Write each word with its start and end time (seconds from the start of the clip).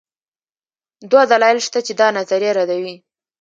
دوه 1.09 1.23
دلایل 1.31 1.59
شته 1.67 1.79
چې 1.85 1.93
دا 1.99 2.07
نظریه 2.17 2.51
ردوي 2.57 2.95